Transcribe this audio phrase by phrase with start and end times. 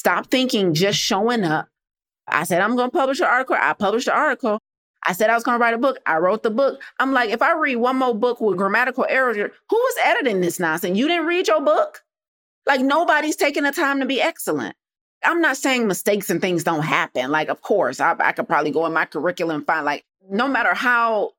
[0.00, 1.68] Stop thinking just showing up.
[2.26, 3.54] I said, I'm going to publish an article.
[3.60, 4.58] I published the article.
[5.06, 5.98] I said I was going to write a book.
[6.06, 6.80] I wrote the book.
[6.98, 10.58] I'm like, if I read one more book with grammatical errors, who was editing this
[10.58, 10.96] nonsense?
[10.96, 12.02] You didn't read your book?
[12.64, 14.74] Like, nobody's taking the time to be excellent.
[15.22, 17.30] I'm not saying mistakes and things don't happen.
[17.30, 20.48] Like, of course, I, I could probably go in my curriculum and find, like, no
[20.48, 21.32] matter how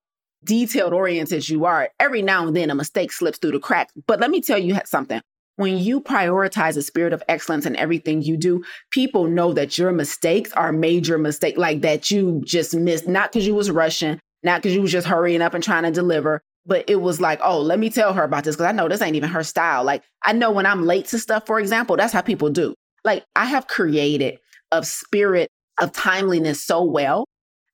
[0.44, 3.92] detailed oriented you are, every now and then a mistake slips through the cracks.
[4.06, 5.20] But let me tell you something.
[5.58, 9.92] When you prioritize a spirit of excellence in everything you do, people know that your
[9.92, 14.62] mistakes are major mistake, like that you just missed, not because you was rushing, not
[14.62, 17.60] because you was just hurrying up and trying to deliver, but it was like, oh,
[17.60, 19.84] let me tell her about this because I know this ain't even her style.
[19.84, 22.74] Like I know when I'm late to stuff, for example, that's how people do.
[23.04, 24.40] Like I have created
[24.72, 27.26] a spirit of timeliness so well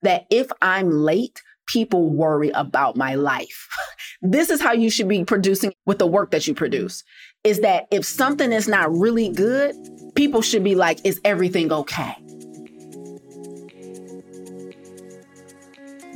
[0.01, 3.67] that if I'm late, people worry about my life.
[4.21, 7.03] this is how you should be producing with the work that you produce.
[7.43, 9.75] Is that if something is not really good,
[10.15, 12.15] people should be like, is everything okay?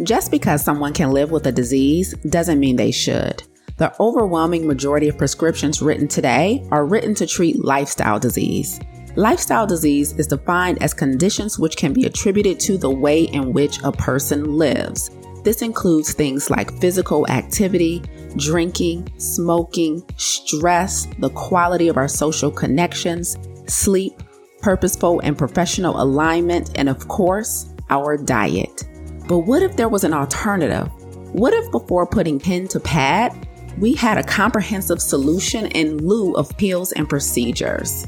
[0.03, 3.43] Just because someone can live with a disease doesn't mean they should.
[3.77, 8.79] The overwhelming majority of prescriptions written today are written to treat lifestyle disease.
[9.15, 13.81] Lifestyle disease is defined as conditions which can be attributed to the way in which
[13.83, 15.11] a person lives.
[15.43, 18.03] This includes things like physical activity,
[18.37, 24.21] drinking, smoking, stress, the quality of our social connections, sleep,
[24.61, 28.83] purposeful and professional alignment, and of course, our diet.
[29.27, 30.87] But what if there was an alternative?
[31.33, 33.47] What if before putting pen to pad,
[33.79, 38.05] we had a comprehensive solution in lieu of pills and procedures?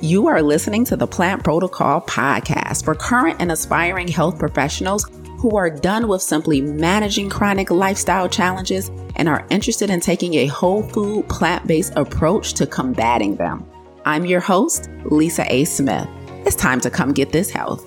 [0.00, 5.04] You are listening to the Plant Protocol podcast for current and aspiring health professionals
[5.42, 10.46] who are done with simply managing chronic lifestyle challenges and are interested in taking a
[10.46, 13.68] whole food, plant based approach to combating them.
[14.04, 15.64] I'm your host, Lisa A.
[15.64, 16.06] Smith.
[16.46, 17.84] It's time to come get this health.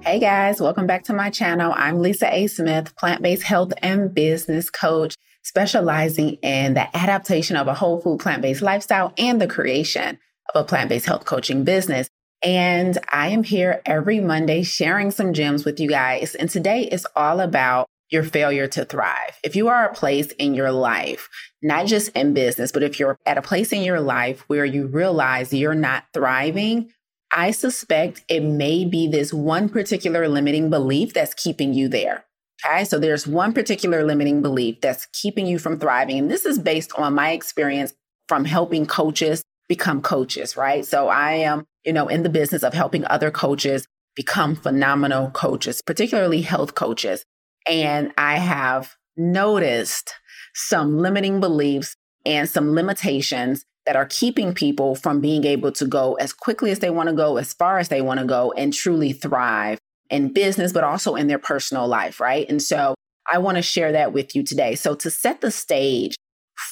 [0.00, 1.74] Hey guys, welcome back to my channel.
[1.76, 2.46] I'm Lisa A.
[2.46, 8.20] Smith, plant based health and business coach specializing in the adaptation of a whole food
[8.20, 10.18] plant based lifestyle and the creation
[10.54, 12.08] of a plant based health coaching business.
[12.46, 16.36] And I am here every Monday sharing some gems with you guys.
[16.36, 19.36] And today is all about your failure to thrive.
[19.42, 21.28] If you are a place in your life,
[21.60, 24.86] not just in business, but if you're at a place in your life where you
[24.86, 26.92] realize you're not thriving,
[27.32, 32.26] I suspect it may be this one particular limiting belief that's keeping you there.
[32.64, 32.84] Okay.
[32.84, 36.16] So there's one particular limiting belief that's keeping you from thriving.
[36.16, 37.92] And this is based on my experience
[38.28, 40.84] from helping coaches become coaches, right?
[40.84, 45.82] So I am, you know, in the business of helping other coaches become phenomenal coaches,
[45.82, 47.24] particularly health coaches.
[47.66, 50.12] And I have noticed
[50.54, 56.14] some limiting beliefs and some limitations that are keeping people from being able to go
[56.14, 58.72] as quickly as they want to go, as far as they want to go, and
[58.72, 59.78] truly thrive
[60.10, 62.48] in business, but also in their personal life, right?
[62.48, 62.94] And so
[63.30, 64.74] I want to share that with you today.
[64.74, 66.16] So, to set the stage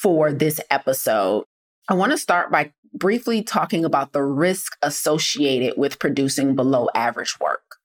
[0.01, 1.45] for this episode,
[1.89, 7.39] I want to start by briefly talking about the risk associated with producing below average
[7.39, 7.77] work.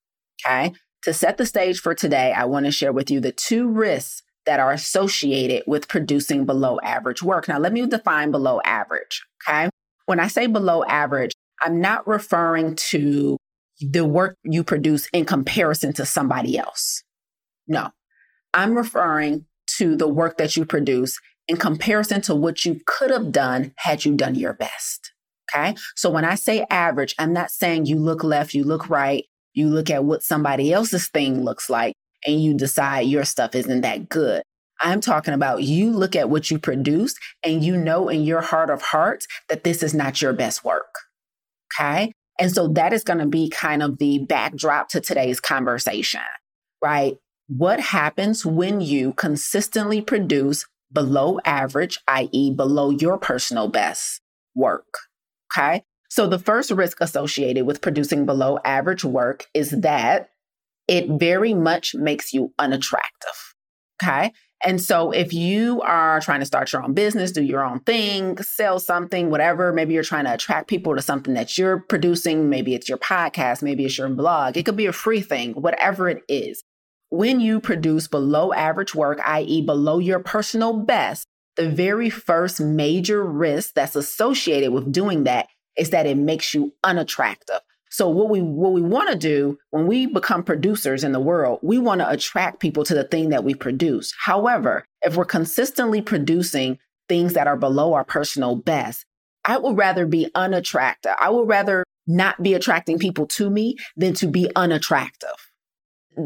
[0.44, 0.72] Okay.
[1.04, 4.22] To set the stage for today, I want to share with you the two risks
[4.46, 7.48] that are associated with producing below average work.
[7.48, 9.22] Now, let me define below average.
[9.46, 9.68] Okay.
[10.06, 11.32] When I say below average,
[11.62, 13.36] I'm not referring to
[13.80, 17.02] the work you produce in comparison to somebody else.
[17.66, 17.90] No,
[18.52, 19.46] I'm referring
[19.78, 24.04] to the work that you produce in comparison to what you could have done had
[24.04, 24.99] you done your best.
[25.52, 25.74] Okay.
[25.96, 29.24] So when I say average, I'm not saying you look left, you look right,
[29.54, 31.94] you look at what somebody else's thing looks like,
[32.26, 34.42] and you decide your stuff isn't that good.
[34.80, 38.70] I'm talking about you look at what you produce and you know in your heart
[38.70, 40.94] of hearts that this is not your best work.
[41.78, 42.12] Okay.
[42.38, 46.22] And so that is going to be kind of the backdrop to today's conversation,
[46.82, 47.18] right?
[47.48, 54.20] What happens when you consistently produce below average, i.e., below your personal best
[54.54, 54.86] work?
[55.52, 55.82] Okay.
[56.08, 60.30] So the first risk associated with producing below average work is that
[60.88, 63.54] it very much makes you unattractive.
[64.02, 64.32] Okay.
[64.62, 68.36] And so if you are trying to start your own business, do your own thing,
[68.38, 72.74] sell something, whatever, maybe you're trying to attract people to something that you're producing, maybe
[72.74, 76.22] it's your podcast, maybe it's your blog, it could be a free thing, whatever it
[76.28, 76.62] is.
[77.08, 81.26] When you produce below average work, i.e., below your personal best,
[81.60, 86.72] the very first major risk that's associated with doing that is that it makes you
[86.84, 87.60] unattractive.
[87.90, 91.58] So what we what we want to do when we become producers in the world,
[91.62, 94.14] we want to attract people to the thing that we produce.
[94.18, 96.78] However, if we're consistently producing
[97.08, 99.04] things that are below our personal best,
[99.44, 101.12] I would rather be unattractive.
[101.20, 105.50] I would rather not be attracting people to me than to be unattractive.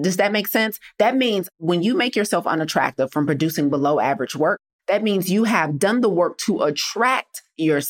[0.01, 0.79] Does that make sense?
[0.99, 5.45] That means when you make yourself unattractive from producing below average work, that means you
[5.45, 7.81] have done the work to attract your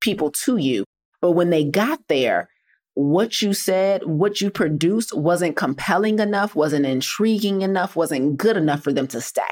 [0.00, 0.84] people to you.
[1.20, 2.48] But when they got there,
[2.94, 8.82] what you said, what you produced wasn't compelling enough, wasn't intriguing enough, wasn't good enough
[8.84, 9.42] for them to stay.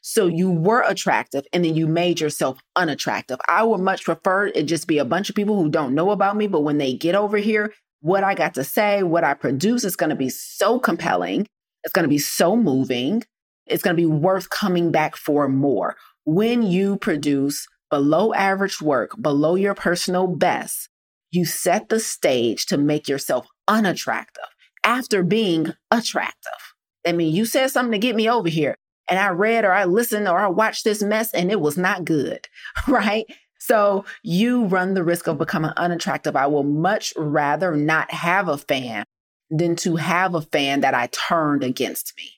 [0.00, 3.38] So you were attractive and then you made yourself unattractive.
[3.46, 6.36] I would much prefer it just be a bunch of people who don't know about
[6.36, 9.84] me, but when they get over here, what I got to say, what I produce
[9.84, 11.46] is going to be so compelling.
[11.84, 13.22] It's going to be so moving.
[13.66, 15.96] It's going to be worth coming back for more.
[16.24, 20.88] When you produce below average work, below your personal best,
[21.30, 24.44] you set the stage to make yourself unattractive
[24.84, 26.74] after being attractive.
[27.06, 28.76] I mean, you said something to get me over here,
[29.08, 32.04] and I read or I listened or I watched this mess and it was not
[32.04, 32.46] good,
[32.88, 33.26] right?
[33.58, 36.34] So you run the risk of becoming unattractive.
[36.34, 39.04] I will much rather not have a fan
[39.50, 42.30] than to have a fan that I turned against me.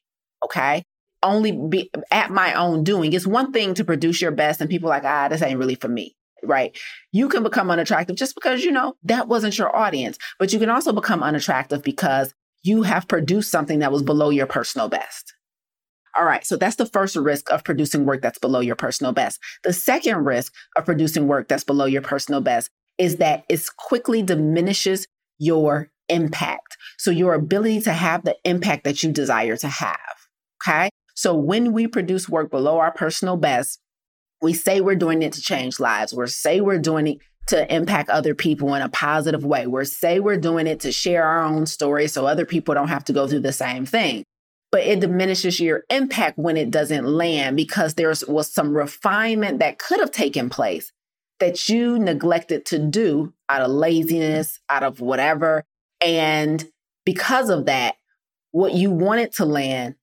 [0.45, 0.85] Okay.
[1.25, 3.13] Only be at my own doing.
[3.13, 5.89] It's one thing to produce your best and people like, ah, this ain't really for
[5.89, 6.15] me.
[6.45, 6.77] Right.
[7.11, 10.19] You can become unattractive just because, you know, that wasn't your audience.
[10.39, 14.47] But you can also become unattractive because you have produced something that was below your
[14.47, 15.33] personal best.
[16.15, 16.45] All right.
[16.45, 19.41] So that's the first risk of producing work that's below your personal best.
[19.65, 24.23] The second risk of producing work that's below your personal best is that it quickly
[24.23, 25.07] diminishes
[25.39, 26.77] your impact.
[26.99, 29.99] So your ability to have the impact that you desire to have.
[30.63, 30.91] Okay.
[31.15, 33.81] So when we produce work below our personal best,
[34.43, 36.13] we say we're doing it to change lives.
[36.13, 39.67] We say we're doing it to impact other people in a positive way.
[39.67, 43.05] We say we're doing it to share our own story so other people don't have
[43.05, 44.25] to go through the same thing
[44.75, 49.79] but it diminishes your impact when it doesn't land because there was some refinement that
[49.79, 50.91] could have taken place
[51.39, 55.63] that you neglected to do out of laziness, out of whatever.
[56.01, 56.69] And
[57.05, 57.95] because of that,
[58.51, 59.95] what you wanted to land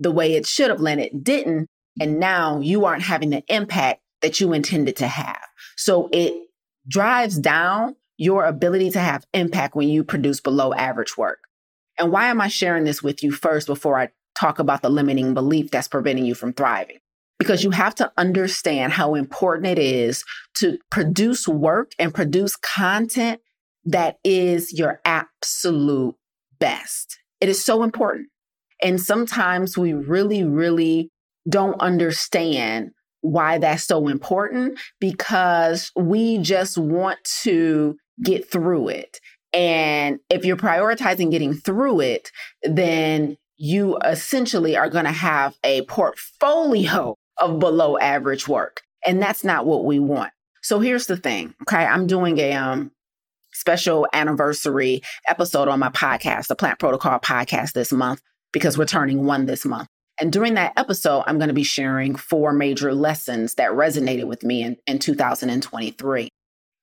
[0.00, 1.68] the way it should have landed didn't.
[2.00, 5.42] And now you aren't having the impact that you intended to have.
[5.76, 6.34] So it
[6.88, 11.40] drives down your ability to have impact when you produce below average work.
[11.98, 14.08] And why am I sharing this with you first before I
[14.40, 16.98] talk about the limiting belief that's preventing you from thriving.
[17.38, 20.24] Because you have to understand how important it is
[20.56, 23.40] to produce work and produce content
[23.84, 26.14] that is your absolute
[26.58, 27.18] best.
[27.40, 28.28] It is so important.
[28.82, 31.10] And sometimes we really, really
[31.48, 32.90] don't understand
[33.22, 39.20] why that's so important because we just want to get through it.
[39.52, 42.30] And if you're prioritizing getting through it,
[42.62, 48.80] then you essentially are going to have a portfolio of below average work.
[49.04, 50.32] And that's not what we want.
[50.62, 51.54] So here's the thing.
[51.62, 51.84] Okay.
[51.84, 52.90] I'm doing a um,
[53.52, 59.24] special anniversary episode on my podcast, the Plant Protocol podcast this month, because we're turning
[59.24, 59.88] one this month.
[60.20, 64.42] And during that episode, I'm going to be sharing four major lessons that resonated with
[64.42, 66.28] me in, in 2023.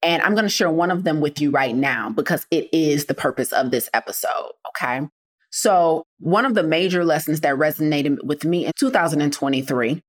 [0.01, 3.05] And I'm going to share one of them with you right now because it is
[3.05, 4.51] the purpose of this episode.
[4.69, 5.07] Okay.
[5.49, 10.01] So, one of the major lessons that resonated with me in 2023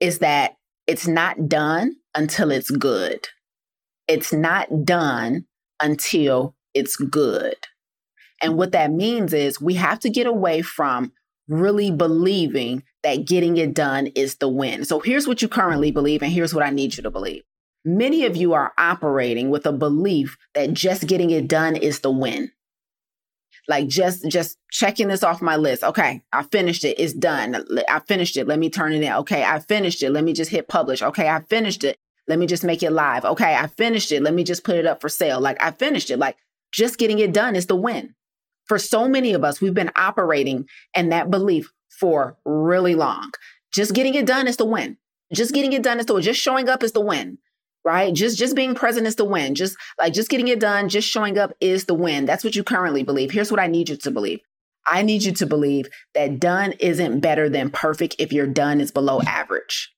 [0.00, 0.54] is that
[0.86, 3.28] it's not done until it's good.
[4.08, 5.46] It's not done
[5.80, 7.56] until it's good.
[8.42, 11.12] And what that means is we have to get away from
[11.48, 14.84] really believing that getting it done is the win.
[14.84, 17.42] So here's what you currently believe, and here's what I need you to believe.
[17.84, 22.10] Many of you are operating with a belief that just getting it done is the
[22.10, 22.52] win.
[23.68, 25.84] Like just just checking this off my list.
[25.84, 26.98] Okay i finished it.
[26.98, 27.64] It's done.
[27.88, 28.48] I finished it.
[28.48, 29.12] Let me turn it in.
[29.12, 30.10] Okay i finished it.
[30.10, 31.00] Let me just hit publish.
[31.00, 31.96] Okay i finished it.
[32.26, 33.24] Let me just make it live.
[33.24, 34.22] Okay i finished it.
[34.22, 35.40] Let me just put it up for sale.
[35.40, 36.18] Like i finished it.
[36.18, 36.36] Like
[36.72, 38.14] just getting it done is the win
[38.66, 43.30] for so many of us we've been operating in that belief for really long
[43.72, 44.96] just getting it done is the win
[45.32, 47.38] just getting it done is the win just showing up is the win
[47.84, 48.14] right?
[48.14, 49.54] Just just being present is the win.
[49.54, 52.26] Just like just getting it done, just showing up is the win.
[52.26, 53.30] That's what you currently believe.
[53.30, 54.40] Here's what I need you to believe.
[54.86, 58.90] I need you to believe that done isn't better than perfect if your done is
[58.90, 59.92] below average.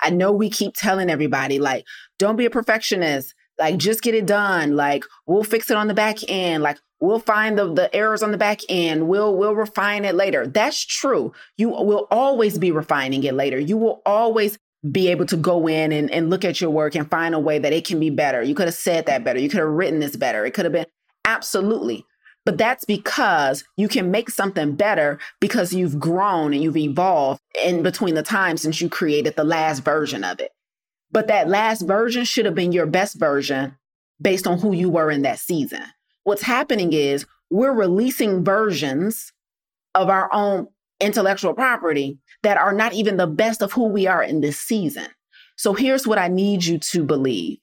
[0.00, 1.84] I know we keep telling everybody like
[2.18, 3.34] don't be a perfectionist.
[3.58, 4.76] Like just get it done.
[4.76, 6.62] Like we'll fix it on the back end.
[6.62, 9.08] Like we'll find the, the errors on the back end.
[9.08, 10.46] We'll we'll refine it later.
[10.46, 11.32] That's true.
[11.56, 13.58] You will always be refining it later.
[13.58, 14.58] You will always
[14.90, 17.58] be able to go in and, and look at your work and find a way
[17.58, 18.42] that it can be better.
[18.42, 19.40] You could have said that better.
[19.40, 20.46] You could have written this better.
[20.46, 20.86] It could have been
[21.24, 22.04] absolutely.
[22.44, 27.82] But that's because you can make something better because you've grown and you've evolved in
[27.82, 30.52] between the time since you created the last version of it.
[31.10, 33.76] But that last version should have been your best version
[34.20, 35.82] based on who you were in that season.
[36.28, 39.32] What's happening is we're releasing versions
[39.94, 40.66] of our own
[41.00, 45.06] intellectual property that are not even the best of who we are in this season.
[45.56, 47.56] So here's what I need you to believe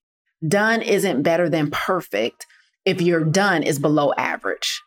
[0.47, 2.47] done isn't better than perfect
[2.85, 4.81] if your done is below average.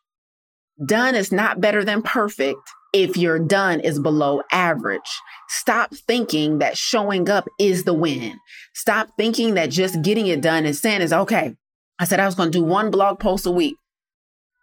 [0.85, 2.59] Done is not better than perfect
[2.93, 5.21] if your done is below average.
[5.51, 8.41] Stop thinking that showing up is the win.
[8.75, 11.55] Stop thinking that just getting it done and saying is okay.
[11.99, 13.77] I said I was going to do one blog post a week.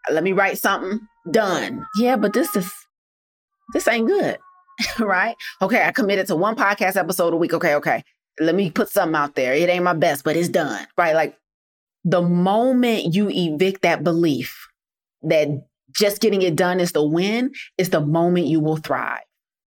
[0.10, 1.00] Let me write something.
[1.32, 1.86] Done.
[1.98, 2.72] Yeah, but this is,
[3.74, 4.38] this ain't good.
[5.00, 5.36] right?
[5.62, 5.84] Okay.
[5.84, 7.54] I committed to one podcast episode a week.
[7.54, 7.76] Okay.
[7.76, 8.04] Okay.
[8.40, 9.54] Let me put something out there.
[9.54, 10.86] It ain't my best, but it's done.
[10.98, 11.16] Right?
[11.16, 11.38] Like
[12.04, 14.68] the moment you evict that belief
[15.24, 15.48] that
[15.92, 19.22] just getting it done is the win, is the moment you will thrive.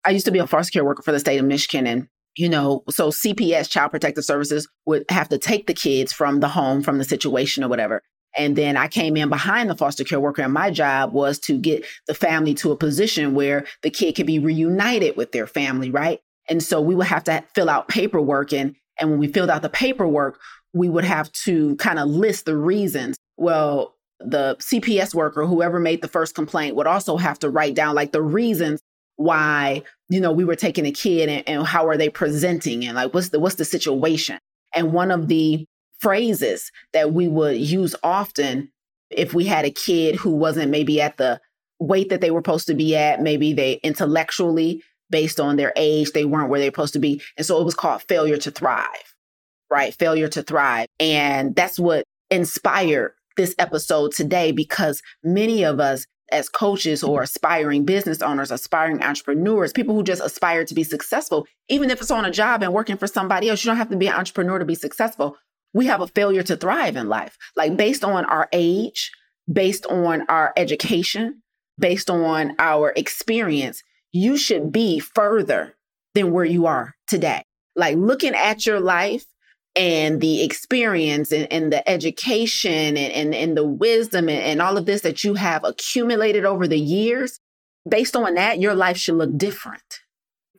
[0.04, 2.48] I used to be a foster care worker for the state of Michigan and you
[2.48, 6.82] know, so CPS, Child Protective Services, would have to take the kids from the home,
[6.82, 8.02] from the situation or whatever.
[8.36, 11.58] And then I came in behind the foster care worker, and my job was to
[11.58, 15.90] get the family to a position where the kid could be reunited with their family,
[15.90, 16.20] right?
[16.48, 18.52] And so we would have to fill out paperwork.
[18.52, 20.38] And, and when we filled out the paperwork,
[20.74, 23.16] we would have to kind of list the reasons.
[23.38, 27.94] Well, the CPS worker, whoever made the first complaint, would also have to write down
[27.94, 28.80] like the reasons
[29.16, 32.96] why, you know, we were taking a kid and, and how are they presenting and
[32.96, 34.38] like what's the what's the situation.
[34.74, 35.66] And one of the
[35.98, 38.70] phrases that we would use often
[39.10, 41.40] if we had a kid who wasn't maybe at the
[41.78, 46.10] weight that they were supposed to be at, maybe they intellectually, based on their age,
[46.12, 47.22] they weren't where they're supposed to be.
[47.36, 49.14] And so it was called failure to thrive,
[49.70, 49.94] right?
[49.94, 50.88] Failure to thrive.
[50.98, 57.84] And that's what inspired this episode today because many of us as coaches or aspiring
[57.84, 62.24] business owners, aspiring entrepreneurs, people who just aspire to be successful, even if it's on
[62.24, 64.64] a job and working for somebody else, you don't have to be an entrepreneur to
[64.64, 65.36] be successful.
[65.72, 69.10] We have a failure to thrive in life, like based on our age,
[69.50, 71.42] based on our education,
[71.78, 73.82] based on our experience.
[74.12, 75.76] You should be further
[76.14, 77.42] than where you are today.
[77.74, 79.26] Like looking at your life
[79.76, 84.78] and the experience and, and the education and, and, and the wisdom and, and all
[84.78, 87.38] of this that you have accumulated over the years,
[87.88, 90.00] based on that, your life should look different.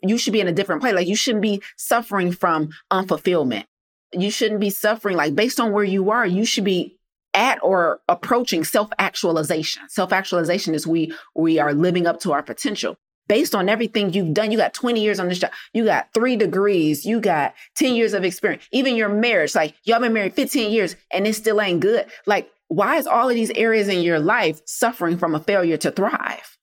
[0.04, 0.94] You should be in a different place.
[0.94, 3.66] Like you shouldn't be suffering from unfulfillment.
[4.14, 6.98] You shouldn't be suffering like based on where you are, you should be
[7.34, 9.84] at or approaching self-actualization.
[9.90, 14.52] Self-actualization is we we are living up to our potential based on everything you've done.
[14.52, 15.52] You got 20 years on this job.
[15.74, 17.06] You got three degrees.
[17.06, 18.64] You got 10 years of experience.
[18.72, 22.06] Even your marriage, like y'all been married 15 years and it still ain't good.
[22.26, 25.92] Like, why is all of these areas in your life suffering from a failure to
[25.92, 26.58] thrive?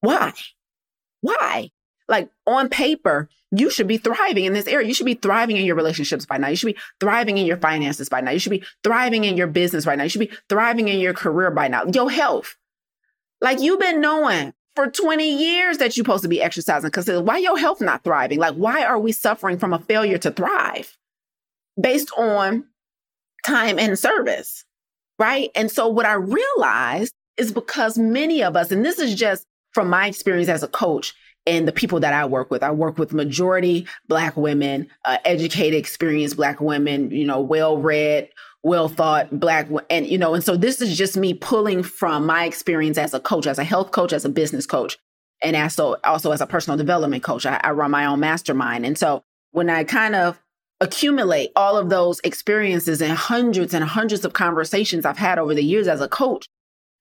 [0.00, 0.32] Why?
[1.20, 1.70] Why?
[2.08, 4.86] Like on paper, you should be thriving in this area.
[4.86, 6.48] You should be thriving in your relationships by now.
[6.48, 8.30] You should be thriving in your finances by now.
[8.30, 10.04] You should be thriving in your business right now.
[10.04, 11.84] You should be thriving in your career by now.
[11.84, 12.56] Your health.
[13.40, 17.36] Like you've been knowing for 20 years that you're supposed to be exercising because why
[17.36, 18.38] your health not thriving?
[18.38, 20.96] Like, why are we suffering from a failure to thrive
[21.78, 22.64] based on
[23.44, 24.64] time and service?
[25.18, 25.50] Right.
[25.54, 29.90] And so what I realized is because many of us, and this is just from
[29.90, 31.12] my experience as a coach
[31.44, 35.78] and the people that I work with, I work with majority Black women, uh, educated,
[35.78, 38.30] experienced Black women, you know, well read,
[38.62, 42.44] well thought black and you know and so this is just me pulling from my
[42.44, 44.98] experience as a coach as a health coach as a business coach
[45.42, 47.46] and also also as a personal development coach.
[47.46, 48.84] I, I run my own mastermind.
[48.84, 50.40] And so when i kind of
[50.80, 55.64] accumulate all of those experiences and hundreds and hundreds of conversations i've had over the
[55.64, 56.46] years as a coach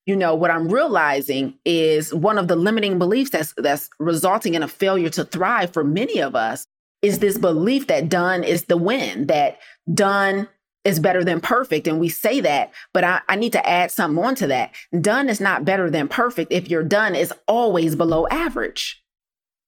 [0.05, 4.63] you know what i'm realizing is one of the limiting beliefs that's that's resulting in
[4.63, 6.65] a failure to thrive for many of us
[7.01, 9.59] is this belief that done is the win that
[9.93, 10.47] done
[10.83, 11.87] is better than perfect.
[11.87, 14.73] And we say that, but I, I, need to add something onto that.
[15.01, 19.03] Done is not better than perfect if your done is always below average.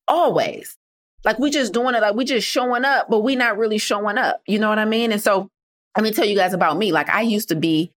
[0.08, 0.77] Always.
[1.24, 4.18] Like we just doing it, like we just showing up, but we not really showing
[4.18, 4.41] up.
[4.48, 5.12] You know what I mean?
[5.12, 5.50] And so
[5.96, 6.91] let me tell you guys about me.
[6.91, 7.91] Like I used to be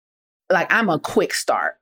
[0.51, 1.77] like I'm a quick start.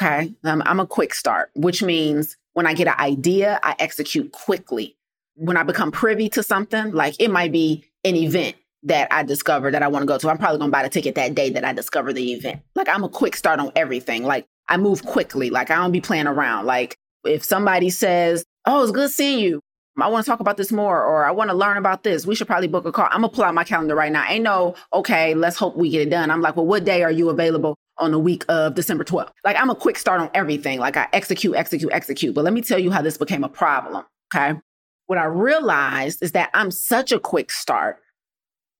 [0.00, 0.34] Okay.
[0.44, 4.96] I'm a quick start, which means when I get an idea, I execute quickly.
[5.36, 9.70] When I become privy to something, like it might be an event that I discover
[9.70, 10.30] that I want to go to.
[10.30, 12.62] I'm probably going to buy the ticket that day that I discover the event.
[12.74, 14.24] Like I'm a quick start on everything.
[14.24, 15.50] Like I move quickly.
[15.50, 16.66] Like I don't be playing around.
[16.66, 19.60] Like if somebody says, "Oh, it's good seeing you.
[20.00, 22.34] I want to talk about this more," or "I want to learn about this," we
[22.34, 23.06] should probably book a call.
[23.06, 24.24] I'm gonna pull out my calendar right now.
[24.28, 25.34] Ain't no okay.
[25.34, 26.30] Let's hope we get it done.
[26.30, 29.30] I'm like, well, what day are you available on the week of December 12th?
[29.44, 30.80] Like I'm a quick start on everything.
[30.80, 32.34] Like I execute, execute, execute.
[32.34, 34.04] But let me tell you how this became a problem.
[34.34, 34.58] Okay.
[35.06, 37.98] What I realized is that I'm such a quick start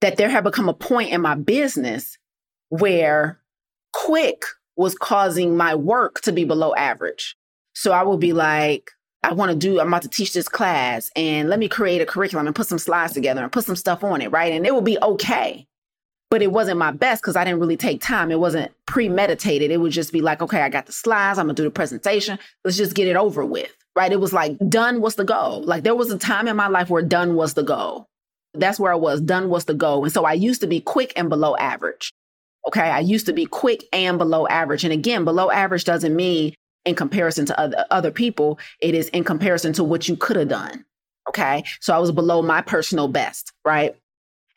[0.05, 2.19] that there had become a point in my business
[2.69, 3.39] where
[3.91, 4.43] quick
[4.75, 7.35] was causing my work to be below average.
[7.73, 8.91] So I would be like,
[9.23, 12.05] I want to do, I'm about to teach this class and let me create a
[12.05, 14.53] curriculum and put some slides together and put some stuff on it, right?
[14.53, 15.65] And it will be okay.
[16.29, 18.29] But it wasn't my best because I didn't really take time.
[18.29, 19.71] It wasn't premeditated.
[19.71, 21.39] It would just be like, okay, I got the slides.
[21.39, 22.37] I'm going to do the presentation.
[22.63, 24.11] Let's just get it over with, right?
[24.11, 25.63] It was like done was the goal.
[25.63, 28.07] Like there was a time in my life where done was the goal.
[28.59, 29.21] That's where I was.
[29.21, 30.03] Done was the goal.
[30.03, 32.11] And so I used to be quick and below average.
[32.67, 32.81] Okay.
[32.81, 34.83] I used to be quick and below average.
[34.83, 36.53] And again, below average doesn't mean
[36.85, 40.49] in comparison to other, other people, it is in comparison to what you could have
[40.49, 40.85] done.
[41.29, 41.63] Okay.
[41.81, 43.95] So I was below my personal best, right?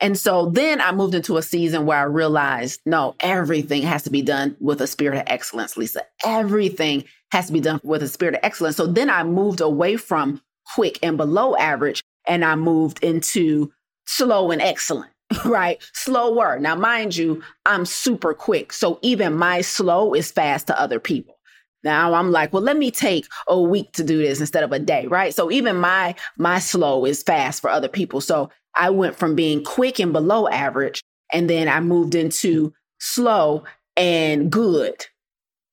[0.01, 4.11] And so then I moved into a season where I realized no, everything has to
[4.11, 6.03] be done with a spirit of excellence, Lisa.
[6.25, 8.77] Everything has to be done with a spirit of excellence.
[8.77, 10.41] So then I moved away from
[10.75, 13.73] quick and below average and I moved into
[14.09, 15.13] slow and excellent,
[15.45, 15.81] right?
[15.93, 16.59] Slower.
[16.59, 18.73] Now, mind you, I'm super quick.
[18.73, 21.39] So even my slow is fast to other people.
[21.85, 24.81] Now I'm like, well, let me take a week to do this instead of a
[24.81, 25.33] day, right?
[25.33, 28.21] So even my my slow is fast for other people.
[28.21, 33.63] So I went from being quick and below average, and then I moved into slow
[33.97, 35.07] and good,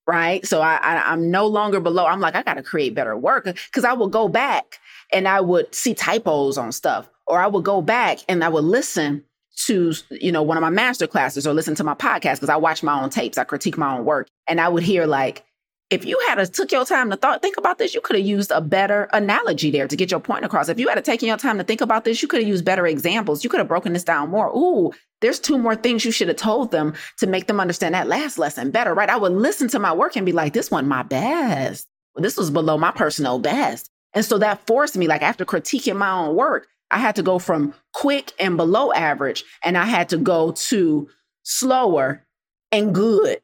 [0.06, 0.46] right?
[0.46, 2.06] So I, I am no longer below.
[2.06, 4.78] I'm like, I got to create better work because I would go back
[5.12, 8.64] and I would see typos on stuff, or I would go back and I would
[8.64, 9.24] listen
[9.66, 12.56] to you know one of my master classes or listen to my podcast because I
[12.56, 15.44] watch my own tapes, I critique my own work, and I would hear like
[15.88, 18.26] if you had to took your time to thought, think about this, you could have
[18.26, 20.68] used a better analogy there to get your point across.
[20.68, 22.86] If you had taken your time to think about this, you could have used better
[22.86, 23.44] examples.
[23.44, 24.48] You could have broken this down more.
[24.48, 28.08] Ooh, there's two more things you should have told them to make them understand that
[28.08, 29.08] last lesson better, right?
[29.08, 31.86] I would listen to my work and be like, this one my best.
[32.16, 33.88] This was below my personal best.
[34.12, 37.38] And so that forced me, like after critiquing my own work, I had to go
[37.38, 41.08] from quick and below average, and I had to go to
[41.42, 42.24] slower
[42.72, 43.40] and good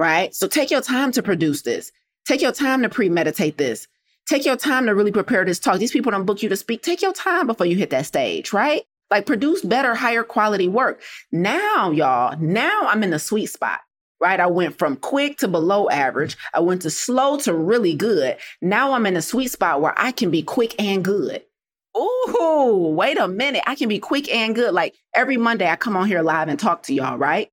[0.00, 0.34] right?
[0.34, 1.92] So take your time to produce this.
[2.26, 3.86] Take your time to premeditate this.
[4.26, 5.78] Take your time to really prepare this talk.
[5.78, 6.82] These people don't book you to speak.
[6.82, 8.82] Take your time before you hit that stage, right?
[9.10, 11.02] Like produce better, higher quality work.
[11.30, 13.80] Now, y'all, now I'm in the sweet spot,
[14.20, 14.40] right?
[14.40, 16.36] I went from quick to below average.
[16.54, 18.38] I went to slow to really good.
[18.62, 21.42] Now I'm in a sweet spot where I can be quick and good.
[21.96, 23.62] Ooh, wait a minute.
[23.66, 24.72] I can be quick and good.
[24.72, 27.50] Like every Monday, I come on here live and talk to y'all, right?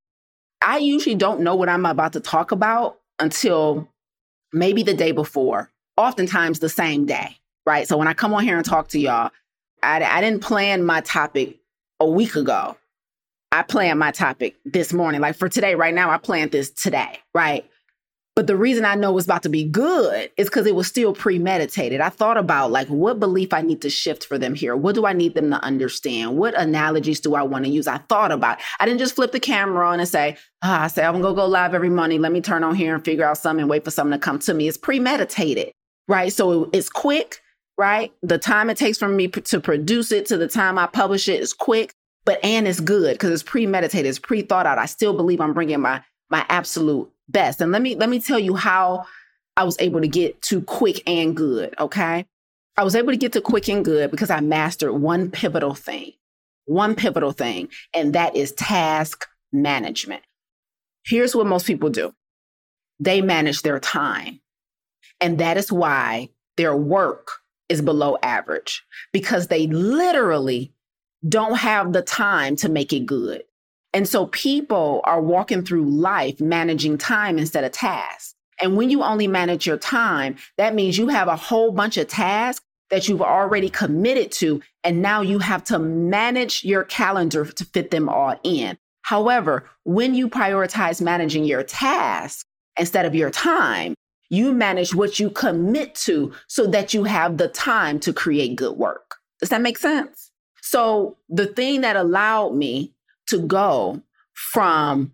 [0.62, 3.88] I usually don't know what I'm about to talk about until
[4.54, 7.88] maybe the day before, oftentimes the same day, right?
[7.88, 9.32] So when I come on here and talk to y'all,
[9.84, 11.60] I, I didn't plan my topic
[12.00, 12.78] a week ago.
[13.52, 15.22] I planned my topic this morning.
[15.22, 17.66] Like for today, right now, I planned this today, right?
[18.38, 21.12] But the reason I know it's about to be good is because it was still
[21.12, 22.02] premeditated.
[22.02, 24.76] I thought about like what belief I need to shift for them here.
[24.76, 26.38] What do I need them to understand?
[26.38, 27.88] What analogies do I want to use?
[27.88, 28.60] I thought about.
[28.80, 31.48] I didn't just flip the camera on and say, ah, I say I'm gonna go
[31.48, 32.20] live every Monday.
[32.20, 34.38] Let me turn on here and figure out something and wait for something to come
[34.38, 34.68] to me.
[34.68, 35.72] It's premeditated,
[36.08, 36.32] right?
[36.32, 37.42] So it's quick,
[37.76, 38.14] right?
[38.22, 41.42] The time it takes for me to produce it to the time I publish it
[41.42, 41.92] is quick,
[42.24, 44.78] but and it's good because it's premeditated, it's pre-thought out.
[44.78, 47.62] I still believe I'm bringing my my absolute best.
[47.62, 49.06] And let me let me tell you how
[49.56, 52.26] I was able to get to quick and good, okay?
[52.78, 56.14] I was able to get to quick and good because I mastered one pivotal thing.
[56.66, 60.22] One pivotal thing, and that is task management.
[61.06, 62.14] Here's what most people do.
[63.00, 64.42] They manage their time.
[65.22, 67.32] And that is why their work
[67.70, 70.74] is below average because they literally
[71.28, 73.44] don't have the time to make it good.
[73.94, 78.36] And so people are walking through life managing time instead of tasks.
[78.62, 82.08] And when you only manage your time, that means you have a whole bunch of
[82.08, 84.62] tasks that you've already committed to.
[84.84, 88.78] And now you have to manage your calendar to fit them all in.
[89.02, 92.44] However, when you prioritize managing your tasks
[92.78, 93.94] instead of your time,
[94.30, 98.78] you manage what you commit to so that you have the time to create good
[98.78, 99.16] work.
[99.40, 100.32] Does that make sense?
[100.62, 102.94] So the thing that allowed me
[103.28, 104.02] to go
[104.34, 105.14] from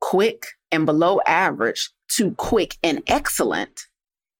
[0.00, 3.86] quick and below average to quick and excellent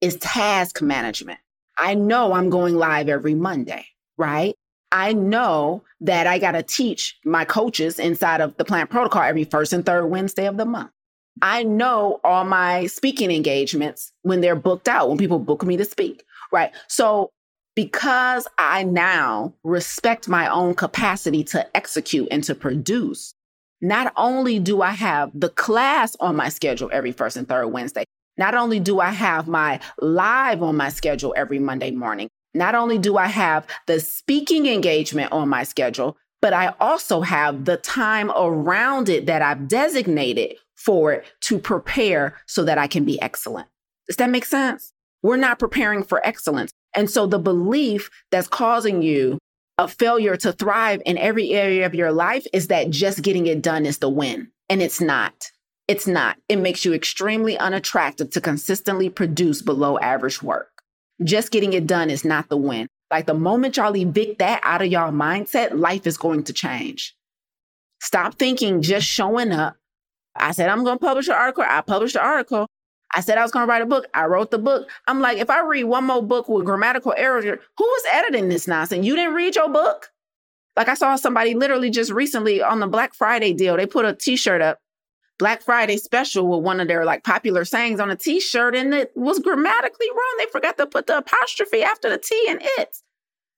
[0.01, 1.39] is task management.
[1.77, 4.55] I know I'm going live every Monday, right?
[4.91, 9.45] I know that I got to teach my coaches inside of the plant protocol every
[9.45, 10.91] first and third Wednesday of the month.
[11.43, 15.85] I know all my speaking engagements when they're booked out, when people book me to
[15.85, 16.73] speak, right?
[16.89, 17.31] So
[17.79, 23.35] because I now respect my own capacity to execute and to produce,
[23.81, 28.03] not only do I have the class on my schedule every first and third Wednesday,
[28.37, 32.99] not only do I have my live on my schedule every Monday morning, not only
[32.99, 38.33] do I have the speaking engagement on my schedule, but I also have the time
[38.33, 43.69] around it that I've designated for it to prepare so that I can be excellent.
[44.09, 44.93] Does that make sense?
[45.23, 46.73] We're not preparing for excellence.
[46.95, 49.39] And so the belief that's causing you
[49.79, 53.63] a failure to thrive in every area of your life is that just getting it
[53.63, 54.51] done is the win.
[54.69, 55.51] And it's not.
[55.87, 56.37] It's not.
[56.49, 60.83] It makes you extremely unattractive to consistently produce below average work.
[61.23, 62.89] Just getting it done is not the win.
[63.11, 67.17] Like the moment y'all evict that out of y'all mindset, life is going to change.
[68.03, 69.77] Stop thinking just showing up.
[70.37, 71.65] I said, I'm going to publish an article.
[71.67, 72.69] I published the article.
[73.15, 74.07] I said I was going to write a book.
[74.15, 74.89] I wrote the book.
[75.07, 78.69] I'm like, if I read one more book with grammatical errors, who was editing this
[78.69, 79.07] nonsense?
[79.07, 80.11] You didn't read your book?
[80.77, 84.15] Like I saw somebody literally just recently on the Black Friday deal, they put a
[84.15, 84.79] t-shirt up,
[85.39, 89.13] Black Friday special with one of their like popular sayings on a t-shirt and it
[89.15, 90.37] was grammatically wrong.
[90.39, 92.97] They forgot to put the apostrophe after the T and it.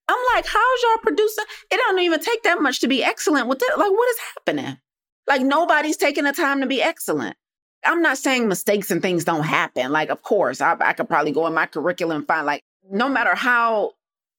[0.09, 1.45] I'm like, how's y'all producing?
[1.71, 3.79] It don't even take that much to be excellent with it.
[3.79, 4.79] Like, what is happening?
[5.27, 7.37] Like nobody's taking the time to be excellent.
[7.85, 9.90] I'm not saying mistakes and things don't happen.
[9.90, 13.09] Like, of course, I, I could probably go in my curriculum and find like, no
[13.09, 13.93] matter how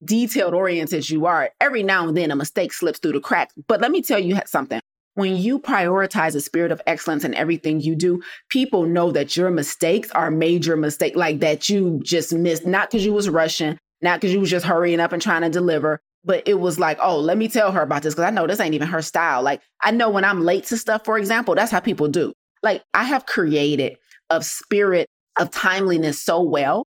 [0.04, 3.54] detailed oriented you are, every now and then a mistake slips through the cracks.
[3.68, 4.82] But let me tell you something.
[5.16, 9.52] When you prioritize a spirit of excellence in everything you do, people know that your
[9.52, 14.22] mistakes are major mistakes, like that you just missed, not because you was rushing, not
[14.22, 17.20] because you was just hurrying up and trying to deliver, but it was like, oh,
[17.20, 19.42] let me tell her about this because I know this ain't even her style.
[19.42, 22.34] Like I know when I'm late to stuff, for example, that's how people do.
[22.64, 23.98] Like I have created
[24.30, 25.08] a spirit
[25.40, 26.86] of timeliness so well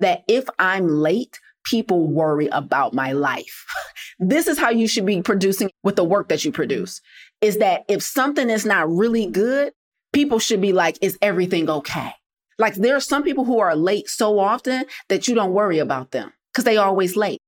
[0.00, 3.66] that if I'm late, people worry about my life.
[4.18, 7.00] this is how you should be producing with the work that you produce
[7.40, 9.72] is that if something is not really good,
[10.12, 12.12] people should be like, is everything okay?
[12.58, 16.12] Like there are some people who are late so often that you don't worry about
[16.12, 17.40] them because they always late.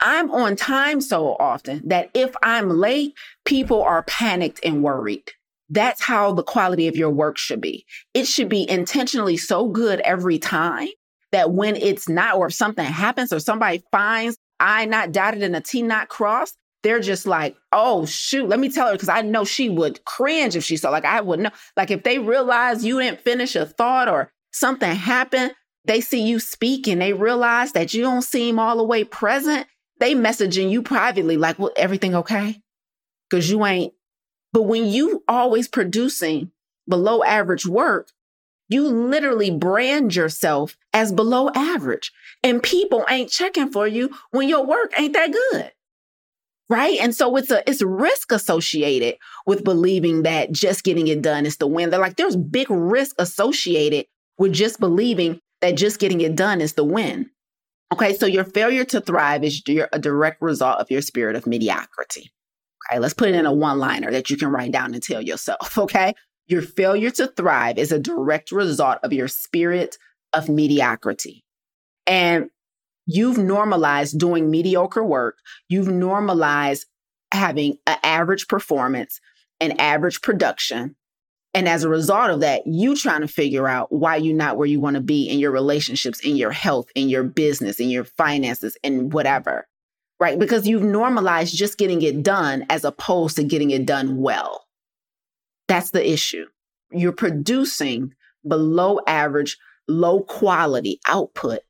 [0.00, 5.32] I'm on time so often that if I'm late, people are panicked and worried.
[5.68, 7.84] That's how the quality of your work should be.
[8.14, 10.88] It should be intentionally so good every time
[11.32, 15.56] that when it's not, or if something happens or somebody finds I not dotted and
[15.56, 19.22] a T not crossed, they're just like, oh shoot, let me tell her because I
[19.22, 20.90] know she would cringe if she saw.
[20.90, 21.50] Like I would know.
[21.76, 25.52] Like if they realize you didn't finish a thought or something happened,
[25.84, 29.66] they see you speak and they realize that you don't seem all the way present.
[29.98, 32.60] They messaging you privately like, well, everything okay?
[33.28, 33.92] Because you ain't
[34.56, 36.50] but when you always producing
[36.88, 38.08] below average work,
[38.70, 42.10] you literally brand yourself as below average
[42.42, 45.72] and people ain't checking for you when your work ain't that good.
[46.70, 46.98] Right.
[46.98, 51.58] And so it's a, it's risk associated with believing that just getting it done is
[51.58, 51.90] the win.
[51.90, 54.06] They're like, there's big risk associated
[54.38, 57.28] with just believing that just getting it done is the win.
[57.92, 58.14] Okay.
[58.14, 62.30] So your failure to thrive is a direct result of your spirit of mediocrity.
[62.90, 65.22] Okay, let's put it in a one liner that you can write down and tell
[65.22, 65.78] yourself.
[65.78, 66.14] Okay.
[66.48, 69.98] Your failure to thrive is a direct result of your spirit
[70.32, 71.44] of mediocrity.
[72.06, 72.50] And
[73.04, 75.38] you've normalized doing mediocre work.
[75.68, 76.86] You've normalized
[77.32, 79.20] having an average performance,
[79.60, 80.94] an average production.
[81.52, 84.68] And as a result of that, you trying to figure out why you're not where
[84.68, 88.04] you want to be in your relationships, in your health, in your business, in your
[88.04, 89.66] finances, and whatever
[90.18, 90.38] right?
[90.38, 94.64] Because you've normalized just getting it done as opposed to getting it done well.
[95.68, 96.46] That's the issue.
[96.90, 98.14] You're producing
[98.46, 101.62] below average, low quality output.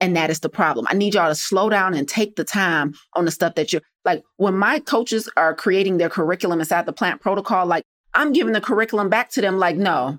[0.00, 0.86] And that is the problem.
[0.88, 3.82] I need y'all to slow down and take the time on the stuff that you're
[4.04, 4.22] like.
[4.36, 8.60] When my coaches are creating their curriculum inside the plant protocol, like I'm giving the
[8.60, 10.18] curriculum back to them, like, no,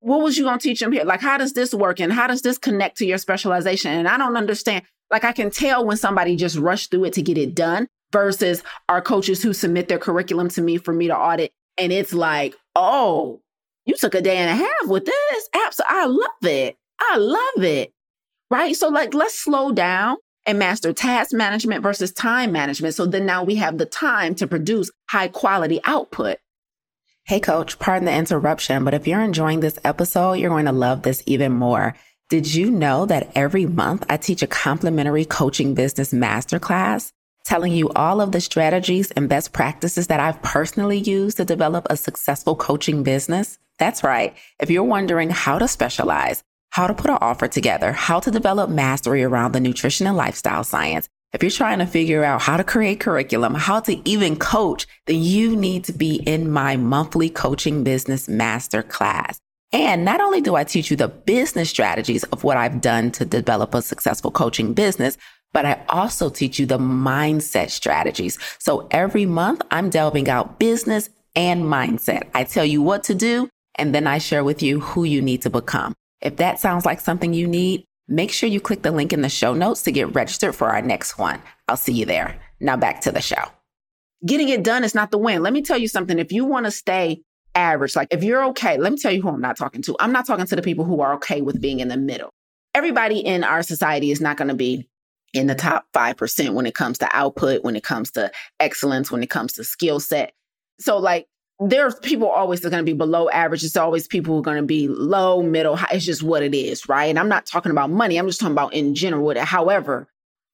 [0.00, 1.04] what was you going to teach them here?
[1.04, 2.00] Like, how does this work?
[2.00, 3.92] And how does this connect to your specialization?
[3.92, 4.84] And I don't understand.
[5.12, 8.62] Like I can tell when somebody just rushed through it to get it done versus
[8.88, 11.52] our coaches who submit their curriculum to me for me to audit.
[11.78, 13.40] And it's like, oh,
[13.84, 15.48] you took a day and a half with this.
[15.54, 15.96] Absolutely.
[15.96, 16.76] I love it.
[17.00, 17.92] I love it.
[18.50, 18.74] Right.
[18.74, 22.94] So like, let's slow down and master task management versus time management.
[22.94, 26.38] So then now we have the time to produce high quality output.
[27.24, 31.02] Hey, coach, pardon the interruption, but if you're enjoying this episode, you're going to love
[31.02, 31.94] this even more.
[32.32, 37.12] Did you know that every month I teach a complimentary coaching business masterclass
[37.44, 41.86] telling you all of the strategies and best practices that I've personally used to develop
[41.90, 43.58] a successful coaching business?
[43.78, 44.34] That's right.
[44.58, 48.70] If you're wondering how to specialize, how to put an offer together, how to develop
[48.70, 52.64] mastery around the nutrition and lifestyle science, if you're trying to figure out how to
[52.64, 57.84] create curriculum, how to even coach, then you need to be in my monthly coaching
[57.84, 59.38] business masterclass.
[59.72, 63.24] And not only do I teach you the business strategies of what I've done to
[63.24, 65.16] develop a successful coaching business,
[65.52, 68.38] but I also teach you the mindset strategies.
[68.58, 72.28] So every month I'm delving out business and mindset.
[72.34, 75.42] I tell you what to do, and then I share with you who you need
[75.42, 75.94] to become.
[76.20, 79.28] If that sounds like something you need, make sure you click the link in the
[79.28, 81.42] show notes to get registered for our next one.
[81.68, 82.38] I'll see you there.
[82.60, 83.42] Now back to the show.
[84.24, 85.42] Getting it done is not the win.
[85.42, 86.18] Let me tell you something.
[86.18, 87.22] If you want to stay
[87.54, 89.96] average, like if you're okay, let me tell you who I'm not talking to.
[90.00, 92.30] I'm not talking to the people who are okay with being in the middle.
[92.74, 94.88] Everybody in our society is not going to be
[95.34, 99.22] in the top 5% when it comes to output, when it comes to excellence, when
[99.22, 100.32] it comes to skill set.
[100.78, 101.26] So, like,
[101.58, 103.62] there's people always are going to be below average.
[103.62, 105.88] It's always people who are going to be low, middle, high.
[105.92, 107.04] It's just what it is, right?
[107.04, 108.16] And I'm not talking about money.
[108.16, 109.38] I'm just talking about in general.
[109.38, 110.08] However,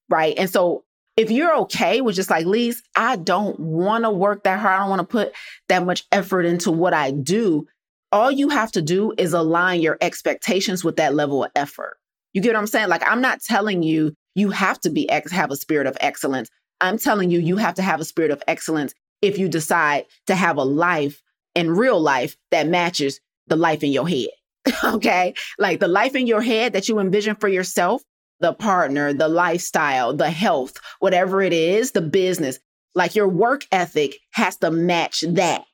[0.09, 0.35] right?
[0.37, 0.85] And so
[1.19, 4.75] if you're okay with just like, Lise, I don't want to work that hard.
[4.75, 5.33] I don't want to put
[5.69, 7.67] that much effort into what I do.
[8.13, 11.97] All you have to do is align your expectations with that level of effort.
[12.35, 12.89] You get what I'm saying?
[12.89, 16.51] Like, I'm not telling you you have to be ex- have a spirit of excellence.
[16.81, 20.37] I'm telling you, you have to have a spirit of excellence if you decide to
[20.37, 21.21] have a life
[21.57, 24.29] in real life that matches the life in your head.
[24.85, 25.35] okay.
[25.59, 28.03] Like the life in your head that you envision for yourself,
[28.41, 32.59] the partner, the lifestyle, the health, whatever it is, the business,
[32.95, 35.65] like your work ethic has to match that.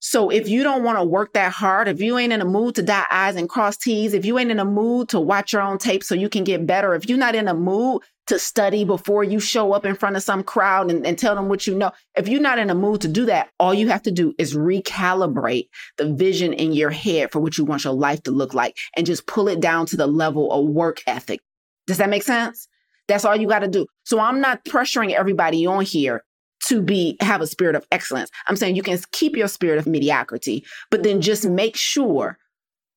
[0.00, 2.74] So if you don't want to work that hard, if you ain't in a mood
[2.74, 5.62] to dot I's and cross T's, if you ain't in a mood to watch your
[5.62, 8.84] own tape so you can get better, if you're not in a mood to study
[8.84, 11.74] before you show up in front of some crowd and, and tell them what you
[11.74, 14.34] know, if you're not in a mood to do that, all you have to do
[14.36, 18.52] is recalibrate the vision in your head for what you want your life to look
[18.52, 21.40] like and just pull it down to the level of work ethic.
[21.86, 22.68] Does that make sense?
[23.08, 23.86] That's all you got to do.
[24.04, 26.24] So I'm not pressuring everybody on here
[26.68, 28.30] to be have a spirit of excellence.
[28.48, 32.38] I'm saying you can keep your spirit of mediocrity, but then just make sure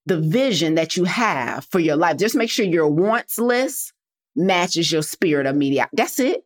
[0.05, 3.91] the vision that you have for your life, just make sure your wants list
[4.35, 5.97] matches your spirit of mediocrity.
[5.97, 6.43] That's it.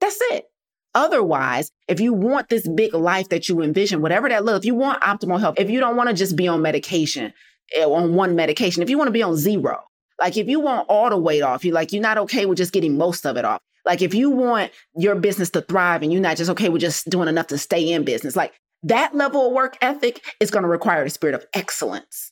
[0.00, 0.46] That's it.
[0.94, 4.74] Otherwise, if you want this big life that you envision, whatever that looks, if you
[4.74, 7.32] want optimal health, if you don't want to just be on medication,
[7.74, 9.82] eh, on one medication, if you want to be on zero,
[10.22, 12.72] like if you want all the weight off, you like you're not okay with just
[12.72, 13.60] getting most of it off.
[13.84, 17.10] Like if you want your business to thrive and you're not just okay with just
[17.10, 18.52] doing enough to stay in business, like
[18.84, 22.30] that level of work ethic is going to require the spirit of excellence.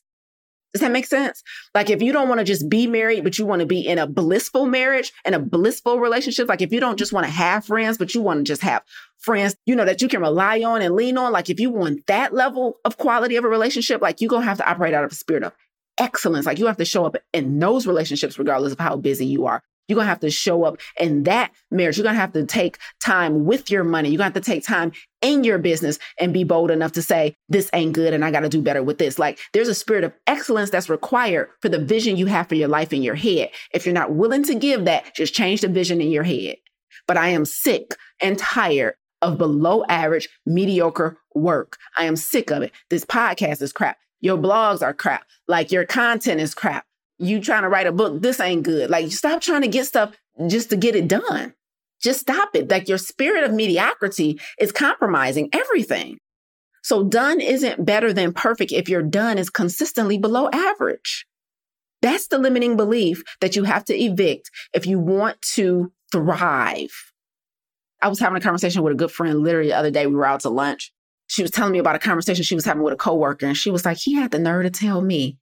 [0.73, 1.43] Does that make sense?
[1.75, 3.99] Like if you don't want to just be married, but you want to be in
[3.99, 7.65] a blissful marriage and a blissful relationship, like if you don't just want to have
[7.65, 8.83] friends, but you want to just have
[9.17, 12.07] friends, you know, that you can rely on and lean on, like if you want
[12.07, 15.03] that level of quality of a relationship, like you're going to have to operate out
[15.03, 15.51] of a spirit of
[16.01, 16.45] excellence.
[16.45, 19.63] Like you have to show up in those relationships, regardless of how busy you are.
[19.87, 21.97] You're going to have to show up in that marriage.
[21.97, 24.09] You're going to have to take time with your money.
[24.09, 27.01] You're going to have to take time in your business and be bold enough to
[27.01, 29.19] say, this ain't good and I got to do better with this.
[29.19, 32.69] Like there's a spirit of excellence that's required for the vision you have for your
[32.69, 33.49] life in your head.
[33.73, 36.55] If you're not willing to give that, just change the vision in your head.
[37.05, 41.77] But I am sick and tired of below average, mediocre work.
[41.97, 42.71] I am sick of it.
[42.89, 43.97] This podcast is crap.
[44.21, 45.25] Your blogs are crap.
[45.47, 46.85] Like your content is crap
[47.21, 48.89] you trying to write a book, this ain't good.
[48.89, 50.15] Like, you stop trying to get stuff
[50.47, 51.53] just to get it done.
[52.01, 52.69] Just stop it.
[52.69, 56.17] Like, your spirit of mediocrity is compromising everything.
[56.81, 61.27] So, done isn't better than perfect if your done is consistently below average.
[62.01, 66.89] That's the limiting belief that you have to evict if you want to thrive.
[68.01, 70.07] I was having a conversation with a good friend literally the other day.
[70.07, 70.91] We were out to lunch.
[71.31, 73.71] She was telling me about a conversation she was having with a coworker, and she
[73.71, 75.37] was like, he had the nerve to tell me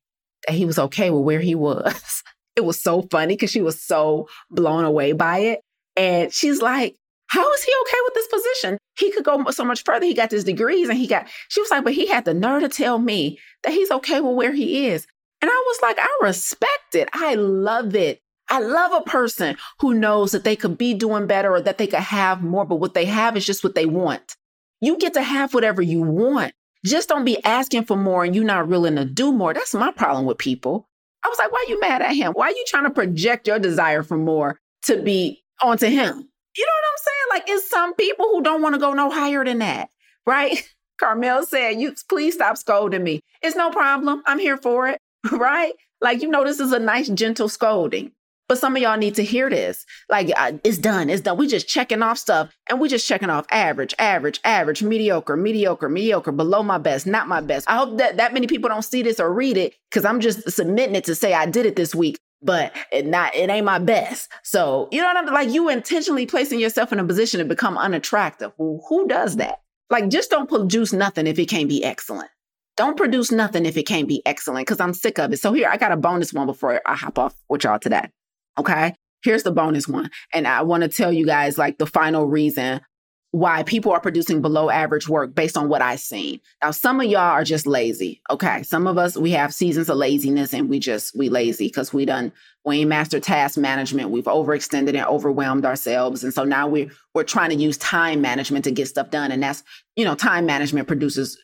[0.45, 2.23] that he was okay with where he was.
[2.55, 5.61] it was so funny because she was so blown away by it.
[5.95, 8.77] And she's like, how is he okay with this position?
[8.99, 10.05] He could go so much further.
[10.05, 12.61] He got his degrees and he got, she was like, but he had the nerve
[12.61, 15.07] to tell me that he's okay with where he is.
[15.41, 17.09] And I was like, I respect it.
[17.13, 18.21] I love it.
[18.47, 21.87] I love a person who knows that they could be doing better or that they
[21.87, 24.35] could have more, but what they have is just what they want.
[24.81, 26.53] You get to have whatever you want.
[26.85, 29.53] Just don't be asking for more and you're not willing to do more.
[29.53, 30.87] That's my problem with people.
[31.23, 32.31] I was like, why are you mad at him?
[32.31, 36.29] Why are you trying to project your desire for more to be onto him?
[36.57, 37.27] You know what I'm saying?
[37.31, 39.89] Like, it's some people who don't want to go no higher than that,
[40.25, 40.57] right?
[40.99, 43.21] Carmel said, you please stop scolding me.
[43.41, 44.21] It's no problem.
[44.25, 44.99] I'm here for it,
[45.31, 45.73] right?
[46.01, 48.11] Like, you know, this is a nice, gentle scolding.
[48.49, 49.85] But some of y'all need to hear this.
[50.09, 51.11] Like, uh, it's done.
[51.11, 51.37] It's done.
[51.37, 55.87] We just checking off stuff and we just checking off average, average, average, mediocre, mediocre,
[55.87, 57.69] mediocre, below my best, not my best.
[57.69, 60.49] I hope that that many people don't see this or read it because I'm just
[60.51, 63.77] submitting it to say I did it this week, but it not it ain't my
[63.77, 64.31] best.
[64.41, 65.51] So you know what I'm like.
[65.51, 68.51] You intentionally placing yourself in a position to become unattractive.
[68.57, 69.61] Well, who does that?
[69.91, 72.29] Like, just don't produce nothing if it can't be excellent.
[72.77, 75.37] Don't produce nothing if it can't be excellent because I'm sick of it.
[75.37, 78.09] So here I got a bonus one before I hop off with y'all today.
[78.57, 78.93] Okay.
[79.23, 80.09] here's the bonus one.
[80.33, 82.81] And I want to tell you guys like the final reason
[83.31, 86.39] why people are producing below average work based on what I've seen.
[86.63, 88.21] Now, some of y'all are just lazy.
[88.31, 88.63] Okay.
[88.63, 92.05] Some of us, we have seasons of laziness and we just, we lazy because we
[92.05, 92.31] done,
[92.65, 94.09] we ain't master task management.
[94.09, 96.23] We've overextended and overwhelmed ourselves.
[96.23, 99.31] And so now we're, we're trying to use time management to get stuff done.
[99.31, 99.63] And that's,
[99.95, 101.37] you know, time management produces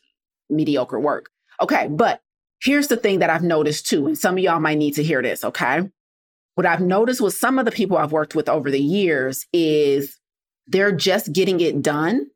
[0.50, 1.30] mediocre work.
[1.62, 1.88] Okay.
[1.88, 2.20] But
[2.64, 4.08] here's the thing that I've noticed too.
[4.08, 5.44] And some of y'all might need to hear this.
[5.44, 5.88] Okay.
[6.56, 10.18] What I've noticed with some of the people I've worked with over the years is
[10.68, 12.28] they're just getting it done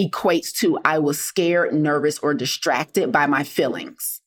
[0.00, 4.20] equates to I was scared, nervous, or distracted by my feelings.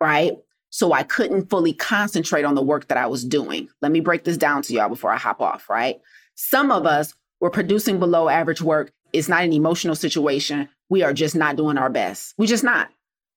[0.00, 0.36] Right?
[0.70, 3.68] So I couldn't fully concentrate on the work that I was doing.
[3.80, 6.00] Let me break this down to y'all before I hop off, right?
[6.34, 8.92] Some of us were producing below average work.
[9.12, 10.68] It's not an emotional situation.
[10.90, 12.34] We are just not doing our best.
[12.36, 12.90] We just not.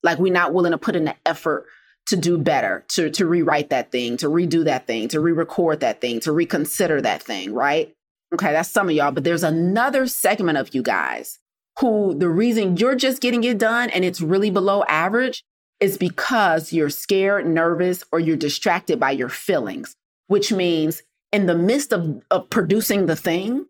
[0.04, 1.66] Like we're not willing to put in the effort
[2.10, 6.02] to do better, to, to rewrite that thing, to redo that thing, to re-record that
[6.02, 7.94] thing, to reconsider that thing, right?
[8.34, 11.40] Okay, that's some of y'all, but there's another segment of you guys
[11.80, 15.44] who the reason you're just getting it done and it's really below average
[15.80, 19.96] is because you're scared, nervous, or you're distracted by your feelings,
[20.28, 23.66] which means in the midst of, of producing the thing,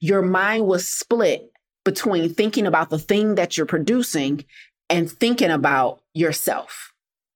[0.00, 1.50] your mind was split
[1.84, 4.44] between thinking about the thing that you're producing
[4.90, 6.92] and thinking about yourself,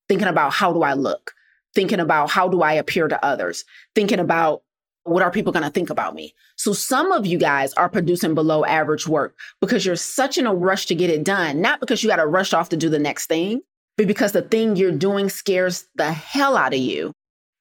[0.09, 1.35] thinking about how do I look,
[1.75, 4.63] thinking about how do I appear to others, thinking about
[5.05, 6.35] what are people going to think about me?
[6.57, 10.55] So some of you guys are producing below average work because you're such in a
[10.55, 12.99] rush to get it done, not because you got to rush off to do the
[12.99, 13.63] next thing,
[13.97, 17.13] but because the thing you're doing scares the hell out of you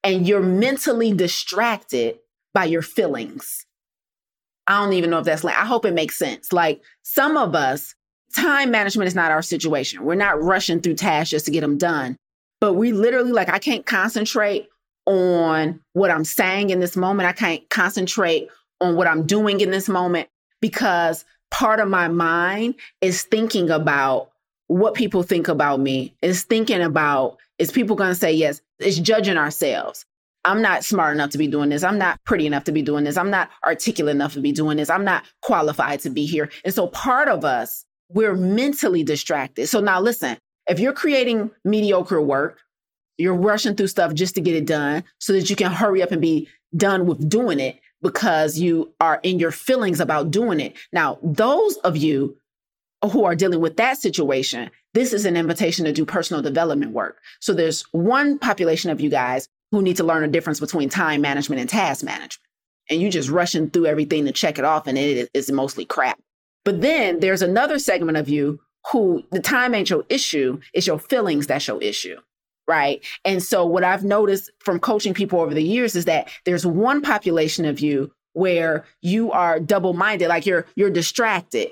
[0.04, 2.20] and you're mentally distracted
[2.54, 3.66] by your feelings.
[4.68, 6.52] I don't even know if that's like, I hope it makes sense.
[6.52, 7.96] Like some of us,
[8.36, 10.04] time management is not our situation.
[10.04, 12.18] We're not rushing through tasks just to get them done,
[12.60, 14.68] but we literally like, I can't concentrate
[15.06, 17.30] on what I'm saying in this moment.
[17.30, 18.50] I can't concentrate
[18.82, 20.28] on what I'm doing in this moment
[20.62, 24.32] because part of my mind is thinking about
[24.68, 28.62] what people think about me, is thinking about, is people going to say yes?
[28.80, 30.06] It's judging ourselves.
[30.44, 31.84] I'm not smart enough to be doing this.
[31.84, 33.18] I'm not pretty enough to be doing this.
[33.18, 34.90] I'm not articulate enough to be doing this.
[34.90, 36.50] I'm not qualified to be here.
[36.64, 39.68] And so part of us, we're mentally distracted.
[39.68, 40.38] So now listen,
[40.68, 42.60] if you're creating mediocre work,
[43.18, 46.12] you're rushing through stuff just to get it done so that you can hurry up
[46.12, 50.76] and be done with doing it because you are in your feelings about doing it.
[50.94, 52.38] Now, those of you
[53.12, 57.18] who are dealing with that situation, this is an invitation to do personal development work.
[57.40, 61.22] So there's one population of you guys who need to learn a difference between time
[61.22, 62.40] management and task management.
[62.90, 66.20] And you just rushing through everything to check it off and it is mostly crap.
[66.64, 68.60] But then there's another segment of you
[68.92, 72.18] who the time ain't your issue, it's your feelings that's your issue
[72.68, 73.04] right?
[73.24, 77.02] And so what I've noticed from coaching people over the years is that there's one
[77.02, 81.70] population of you where you are double-minded, like you're you're distracted,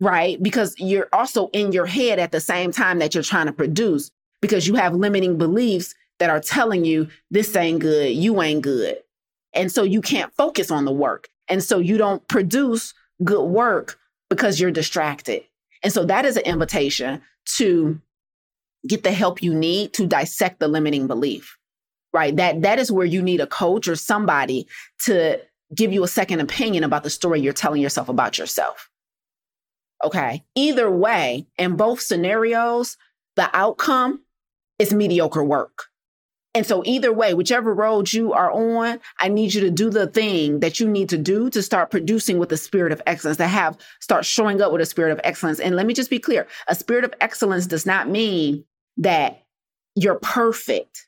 [0.00, 0.42] right?
[0.42, 4.10] Because you're also in your head at the same time that you're trying to produce
[4.42, 8.98] because you have limiting beliefs that are telling you this ain't good, you ain't good.
[9.54, 11.28] And so you can't focus on the work.
[11.48, 12.92] And so you don't produce
[13.24, 13.98] good work
[14.28, 15.44] because you're distracted.
[15.82, 17.22] And so that is an invitation
[17.56, 18.00] to
[18.86, 21.58] get the help you need to dissect the limiting belief
[22.12, 22.36] right?
[22.36, 24.66] That that is where you need a coach or somebody
[25.04, 25.40] to
[25.74, 28.88] give you a second opinion about the story you're telling yourself about yourself.
[30.02, 30.44] Okay?
[30.54, 32.96] Either way in both scenarios
[33.36, 34.20] the outcome
[34.78, 35.84] is mediocre work
[36.54, 40.06] and so either way whichever road you are on i need you to do the
[40.06, 43.46] thing that you need to do to start producing with the spirit of excellence to
[43.46, 46.46] have start showing up with a spirit of excellence and let me just be clear
[46.68, 48.64] a spirit of excellence does not mean
[48.96, 49.44] that
[49.94, 51.06] you're perfect.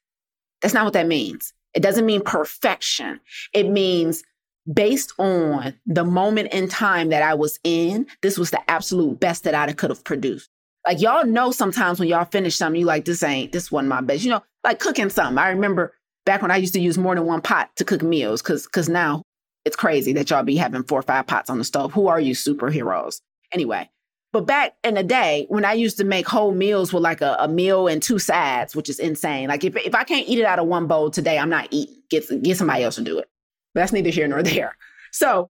[0.61, 1.53] That's not what that means.
[1.75, 3.21] It doesn't mean perfection.
[3.53, 4.25] It means
[4.71, 9.45] based on the moment in time that I was in, this was the absolute best
[9.45, 10.50] that I could have produced.
[10.87, 14.01] Like y'all know sometimes when y'all finish something, you like, this ain't, this wasn't my
[14.01, 14.25] best.
[14.25, 15.39] You know, like cooking something.
[15.39, 18.43] I remember back when I used to use more than one pot to cook meals,
[18.43, 19.23] cause cause now
[19.65, 21.93] it's crazy that y'all be having four or five pots on the stove.
[21.93, 23.21] Who are you superheroes?
[23.53, 23.91] Anyway,
[24.33, 27.37] but back in the day, when I used to make whole meals with like a,
[27.41, 29.49] a, meal and two sides, which is insane.
[29.49, 31.97] Like if, if I can't eat it out of one bowl today, I'm not eating.
[32.11, 33.29] Get, get somebody else to do it.
[33.75, 34.77] But that's neither here nor there.
[35.13, 35.51] So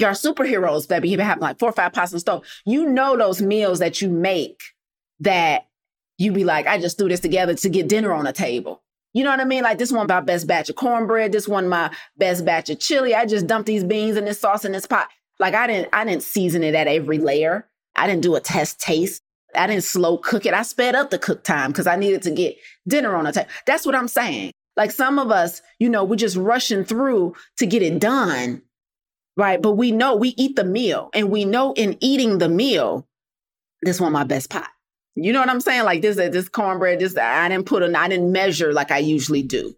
[0.00, 2.46] your superheroes that be having like four or five pots the stove.
[2.64, 4.60] You know those meals that you make
[5.20, 5.66] that
[6.18, 8.82] you be like, I just threw this together to get dinner on the table.
[9.12, 9.62] You know what I mean?
[9.62, 13.14] Like this one my best batch of cornbread, this one my best batch of chili.
[13.14, 15.08] I just dumped these beans and this sauce in this pot.
[15.38, 17.66] Like I didn't I didn't season it at every layer.
[17.96, 19.22] I didn't do a test taste.
[19.54, 20.54] I didn't slow cook it.
[20.54, 23.48] I sped up the cook time because I needed to get dinner on the table.
[23.66, 24.52] That's what I'm saying.
[24.76, 28.62] Like some of us, you know, we're just rushing through to get it done.
[29.40, 29.62] Right.
[29.62, 33.08] But we know we eat the meal and we know in eating the meal,
[33.80, 34.68] this one my best pot.
[35.14, 35.84] You know what I'm saying?
[35.84, 39.74] Like this, this cornbread, this I didn't put I didn't measure like I usually do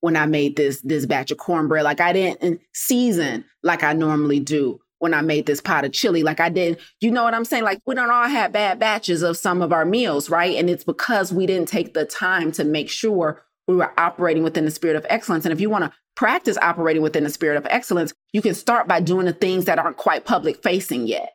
[0.00, 1.84] when I made this this batch of cornbread.
[1.84, 6.24] Like I didn't season like I normally do when I made this pot of chili.
[6.24, 7.62] Like I did, you know what I'm saying?
[7.62, 10.56] Like we don't all have bad batches of some of our meals, right?
[10.56, 14.64] And it's because we didn't take the time to make sure we were operating within
[14.64, 15.44] the spirit of excellence.
[15.44, 18.86] And if you want to practice operating within the spirit of excellence, you can start
[18.86, 21.34] by doing the things that aren't quite public facing yet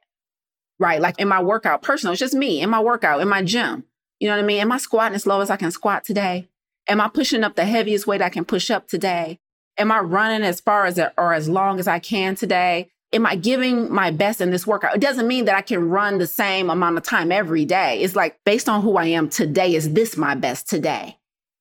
[0.79, 1.01] right?
[1.01, 3.83] Like in my workout, personal, it's just me in my workout, in my gym.
[4.19, 4.61] You know what I mean?
[4.61, 6.47] Am I squatting as low as I can squat today?
[6.87, 9.39] Am I pushing up the heaviest weight I can push up today?
[9.77, 12.89] Am I running as far as or as long as I can today?
[13.11, 14.95] Am I giving my best in this workout?
[14.95, 18.01] It doesn't mean that I can run the same amount of time every day.
[18.01, 21.17] It's like based on who I am today, is this my best today?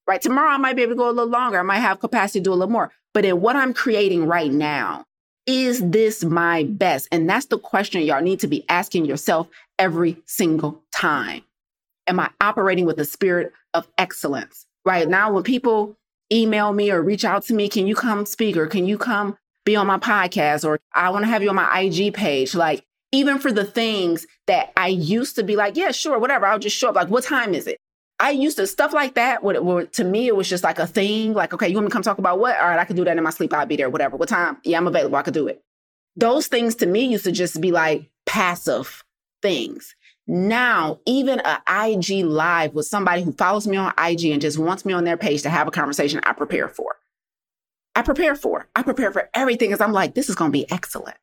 [0.07, 0.21] Right?
[0.21, 1.59] Tomorrow I might be able to go a little longer.
[1.59, 2.91] I might have capacity to do a little more.
[3.19, 5.05] But in what I'm creating right now,
[5.45, 7.09] is this my best?
[7.11, 11.43] And that's the question y'all need to be asking yourself every single time.
[12.07, 14.67] Am I operating with the spirit of excellence?
[14.85, 15.97] Right now, when people
[16.33, 19.37] email me or reach out to me, can you come speak or can you come
[19.65, 22.55] be on my podcast or I want to have you on my IG page?
[22.55, 26.61] Like, even for the things that I used to be like, yeah, sure, whatever, I'll
[26.61, 26.95] just show up.
[26.95, 27.81] Like, what time is it?
[28.21, 29.43] I used to stuff like that.
[29.43, 31.35] What, what to me, it was just like a thing.
[31.35, 32.59] Like, okay, you want me to come talk about what?
[32.59, 33.53] All right, I can do that in my sleep.
[33.53, 33.91] I'll be there.
[33.91, 34.17] Whatever.
[34.17, 34.59] What time?
[34.65, 35.17] Yeah, I'm available.
[35.17, 35.63] I could do it.
[36.17, 39.05] Those things to me used to just be like passive
[39.41, 39.95] things.
[40.27, 44.85] Now, even a IG live with somebody who follows me on IG and just wants
[44.85, 46.97] me on their page to have a conversation, I prepare for.
[47.95, 48.69] I prepare for.
[48.77, 51.17] I prepare for everything because I'm like, this is going to be excellent.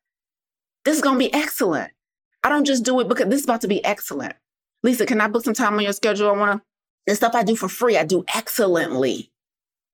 [0.84, 1.92] This is going to be excellent.
[2.42, 4.34] I don't just do it because this is about to be excellent.
[4.82, 6.28] Lisa, can I book some time on your schedule?
[6.28, 6.66] I want to
[7.06, 9.30] the stuff I do for free, I do excellently.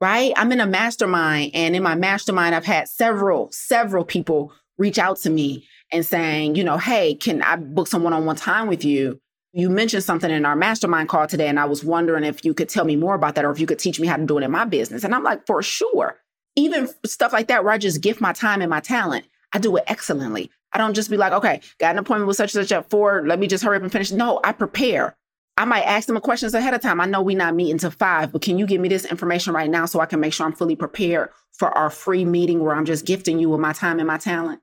[0.00, 0.32] Right?
[0.36, 5.18] I'm in a mastermind, and in my mastermind, I've had several, several people reach out
[5.18, 8.66] to me and saying, you know, hey, can I book some one on one time
[8.66, 9.20] with you?
[9.52, 12.68] You mentioned something in our mastermind call today, and I was wondering if you could
[12.68, 14.42] tell me more about that or if you could teach me how to do it
[14.42, 15.04] in my business.
[15.04, 16.18] And I'm like, for sure.
[16.56, 19.76] Even stuff like that, where I just gift my time and my talent, I do
[19.76, 20.50] it excellently.
[20.72, 23.26] I don't just be like, okay, got an appointment with such and such at four.
[23.26, 24.10] Let me just hurry up and finish.
[24.10, 25.16] No, I prepare.
[25.56, 27.00] I might ask them questions ahead of time.
[27.00, 29.68] I know we're not meeting till five, but can you give me this information right
[29.70, 32.86] now so I can make sure I'm fully prepared for our free meeting where I'm
[32.86, 34.60] just gifting you with my time and my talent?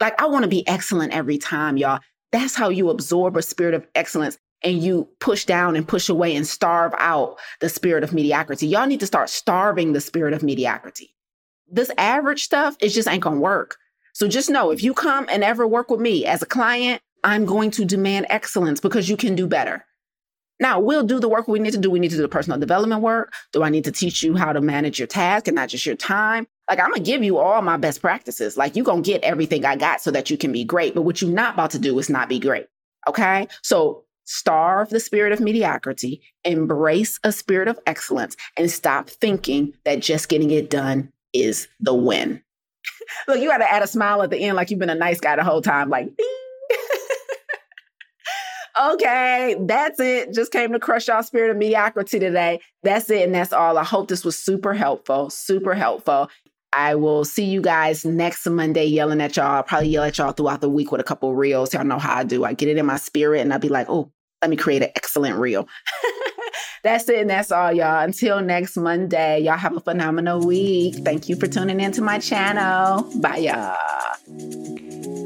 [0.00, 2.00] Like, I want to be excellent every time, y'all.
[2.32, 6.34] That's how you absorb a spirit of excellence and you push down and push away
[6.34, 8.66] and starve out the spirit of mediocrity.
[8.66, 11.14] Y'all need to start starving the spirit of mediocrity.
[11.68, 13.76] This average stuff, it just ain't gonna work.
[14.12, 17.44] So just know if you come and ever work with me as a client, I'm
[17.44, 19.84] going to demand excellence because you can do better.
[20.58, 21.90] Now, we'll do the work we need to do.
[21.90, 23.32] We need to do the personal development work.
[23.52, 25.96] Do I need to teach you how to manage your task and not just your
[25.96, 26.46] time?
[26.68, 28.56] Like, I'm going to give you all my best practices.
[28.56, 30.94] Like, you're going to get everything I got so that you can be great.
[30.94, 32.66] But what you're not about to do is not be great.
[33.06, 33.48] Okay.
[33.62, 40.00] So, starve the spirit of mediocrity, embrace a spirit of excellence, and stop thinking that
[40.00, 42.42] just getting it done is the win.
[43.28, 45.20] Look, you got to add a smile at the end like you've been a nice
[45.20, 45.90] guy the whole time.
[45.90, 46.08] Like,
[48.80, 50.32] okay, that's it.
[50.32, 52.60] Just came to crush y'all spirit of mediocrity today.
[52.82, 53.22] That's it.
[53.22, 53.78] And that's all.
[53.78, 56.30] I hope this was super helpful, super helpful.
[56.72, 59.46] I will see you guys next Monday yelling at y'all.
[59.46, 61.72] I'll probably yell at y'all throughout the week with a couple reels.
[61.72, 62.44] Y'all know how I do.
[62.44, 64.12] I get it in my spirit and I'll be like, oh,
[64.42, 65.66] let me create an excellent reel.
[66.82, 67.20] that's it.
[67.20, 68.04] And that's all, y'all.
[68.04, 70.96] Until next Monday, y'all have a phenomenal week.
[70.96, 73.10] Thank you for tuning into my channel.
[73.20, 75.25] Bye, y'all.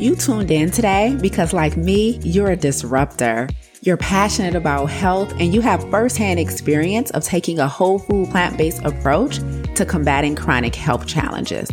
[0.00, 3.50] You tuned in today because, like me, you're a disruptor.
[3.82, 8.56] You're passionate about health and you have firsthand experience of taking a whole food plant
[8.56, 9.40] based approach
[9.74, 11.68] to combating chronic health challenges.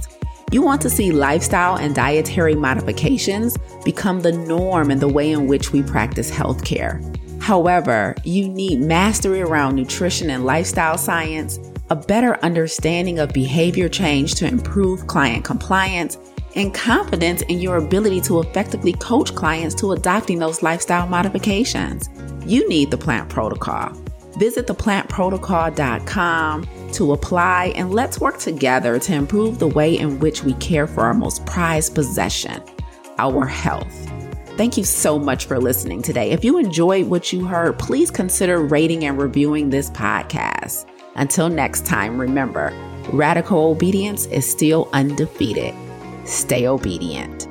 [0.51, 3.55] You want to see lifestyle and dietary modifications
[3.85, 7.01] become the norm in the way in which we practice healthcare.
[7.41, 11.59] However, you need mastery around nutrition and lifestyle science,
[11.89, 16.17] a better understanding of behavior change to improve client compliance,
[16.57, 22.09] and confidence in your ability to effectively coach clients to adopting those lifestyle modifications.
[22.45, 23.93] You need the plant protocol.
[24.37, 30.53] Visit theplantprotocol.com to apply and let's work together to improve the way in which we
[30.55, 32.61] care for our most prized possession,
[33.19, 33.93] our health.
[34.57, 36.31] Thank you so much for listening today.
[36.31, 40.87] If you enjoyed what you heard, please consider rating and reviewing this podcast.
[41.15, 42.73] Until next time, remember,
[43.13, 45.75] radical obedience is still undefeated.
[46.27, 47.46] Stay obedient.